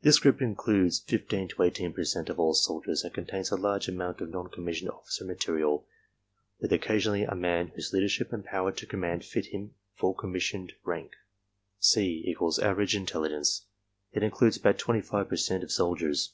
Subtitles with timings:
[0.00, 3.88] This group includes fifteen to eighteen per cent of all soldiers and contains a large
[3.88, 5.84] amount of non commissioned officer material
[6.58, 10.70] with occasionally a man whose leadership and power to command fit him for conamis sioned
[10.82, 11.10] rank.
[11.78, 13.66] C = Average intelligence.
[14.12, 16.32] It includes about twenty five per cent of soldiers.